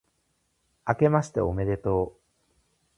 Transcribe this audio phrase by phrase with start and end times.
[0.85, 2.21] あけましておめでとう